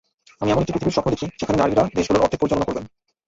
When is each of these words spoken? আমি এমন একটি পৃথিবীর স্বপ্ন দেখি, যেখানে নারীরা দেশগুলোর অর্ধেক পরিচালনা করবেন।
আমি 0.41 0.49
এমন 0.51 0.61
একটি 0.61 0.73
পৃথিবীর 0.73 0.95
স্বপ্ন 0.95 1.11
দেখি, 1.13 1.25
যেখানে 1.39 1.57
নারীরা 1.59 1.83
দেশগুলোর 1.97 2.23
অর্ধেক 2.23 2.39
পরিচালনা 2.41 2.67
করবেন। 2.67 2.85